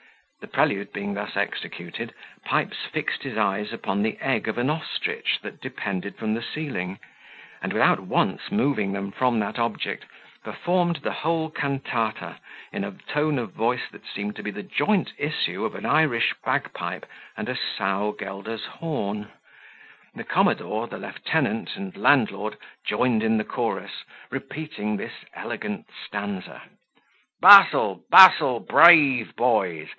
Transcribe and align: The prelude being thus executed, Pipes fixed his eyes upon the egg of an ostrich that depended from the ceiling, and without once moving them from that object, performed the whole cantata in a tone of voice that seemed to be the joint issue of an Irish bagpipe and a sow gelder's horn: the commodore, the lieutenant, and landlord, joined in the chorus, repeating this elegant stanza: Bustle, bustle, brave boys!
The 0.39 0.47
prelude 0.47 0.91
being 0.91 1.13
thus 1.13 1.37
executed, 1.37 2.15
Pipes 2.43 2.77
fixed 2.91 3.21
his 3.21 3.37
eyes 3.37 3.71
upon 3.71 4.01
the 4.01 4.17
egg 4.19 4.47
of 4.47 4.57
an 4.57 4.71
ostrich 4.71 5.37
that 5.43 5.61
depended 5.61 6.15
from 6.17 6.33
the 6.33 6.41
ceiling, 6.41 6.97
and 7.61 7.71
without 7.71 7.99
once 7.99 8.51
moving 8.51 8.91
them 8.93 9.11
from 9.11 9.39
that 9.39 9.59
object, 9.59 10.05
performed 10.43 10.95
the 11.03 11.11
whole 11.11 11.51
cantata 11.51 12.37
in 12.73 12.83
a 12.83 12.95
tone 13.07 13.37
of 13.37 13.51
voice 13.53 13.87
that 13.91 14.07
seemed 14.07 14.35
to 14.37 14.41
be 14.41 14.49
the 14.49 14.63
joint 14.63 15.13
issue 15.19 15.63
of 15.63 15.75
an 15.75 15.85
Irish 15.85 16.33
bagpipe 16.43 17.05
and 17.37 17.47
a 17.47 17.55
sow 17.55 18.11
gelder's 18.17 18.65
horn: 18.65 19.27
the 20.15 20.23
commodore, 20.23 20.87
the 20.87 20.97
lieutenant, 20.97 21.75
and 21.75 21.95
landlord, 21.95 22.57
joined 22.83 23.21
in 23.21 23.37
the 23.37 23.43
chorus, 23.43 24.03
repeating 24.31 24.97
this 24.97 25.13
elegant 25.35 25.87
stanza: 26.07 26.63
Bustle, 27.39 28.01
bustle, 28.09 28.59
brave 28.59 29.35
boys! 29.35 29.89